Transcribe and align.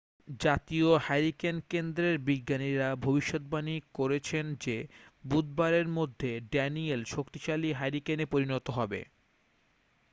জাতীয় 0.39 0.89
হ্যারিকেন 1.05 1.55
কেন্দ্রের 1.69 2.15
বিজ্ঞানীরা 2.27 2.87
ভবিষ্যদ্বাণী 3.01 3.75
করছেন 3.93 4.45
যে 4.61 4.77
বুধবারের 5.23 5.87
মধ্যে 5.97 6.31
ড্যানিয়েল 6.51 7.01
শক্তিশালী 7.13 7.69
হ্যারিকেনে 7.73 8.25
পরিণত 8.25 8.65
হবে 8.77 8.99